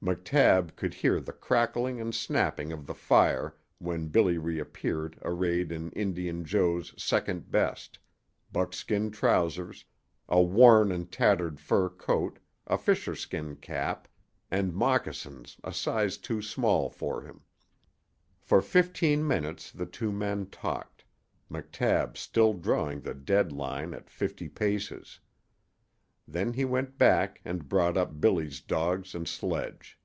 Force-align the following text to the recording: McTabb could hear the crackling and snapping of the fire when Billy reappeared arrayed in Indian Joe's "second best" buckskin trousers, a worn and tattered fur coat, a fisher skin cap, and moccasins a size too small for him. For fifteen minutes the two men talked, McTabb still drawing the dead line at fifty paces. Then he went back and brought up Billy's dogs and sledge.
McTabb 0.00 0.76
could 0.76 0.94
hear 0.94 1.18
the 1.20 1.32
crackling 1.32 2.00
and 2.00 2.14
snapping 2.14 2.70
of 2.70 2.86
the 2.86 2.94
fire 2.94 3.56
when 3.78 4.06
Billy 4.06 4.38
reappeared 4.38 5.18
arrayed 5.22 5.72
in 5.72 5.90
Indian 5.90 6.44
Joe's 6.44 6.94
"second 6.96 7.50
best" 7.50 7.98
buckskin 8.52 9.10
trousers, 9.10 9.84
a 10.28 10.40
worn 10.40 10.92
and 10.92 11.10
tattered 11.10 11.58
fur 11.58 11.88
coat, 11.88 12.38
a 12.68 12.78
fisher 12.78 13.16
skin 13.16 13.56
cap, 13.56 14.06
and 14.52 14.72
moccasins 14.72 15.56
a 15.64 15.72
size 15.72 16.16
too 16.16 16.40
small 16.40 16.88
for 16.90 17.22
him. 17.22 17.40
For 18.40 18.62
fifteen 18.62 19.26
minutes 19.26 19.72
the 19.72 19.84
two 19.84 20.12
men 20.12 20.46
talked, 20.46 21.04
McTabb 21.50 22.16
still 22.16 22.54
drawing 22.54 23.00
the 23.00 23.14
dead 23.14 23.50
line 23.50 23.92
at 23.94 24.08
fifty 24.10 24.48
paces. 24.48 25.18
Then 26.30 26.52
he 26.52 26.66
went 26.66 26.98
back 26.98 27.40
and 27.42 27.70
brought 27.70 27.96
up 27.96 28.20
Billy's 28.20 28.60
dogs 28.60 29.14
and 29.14 29.26
sledge. 29.26 29.98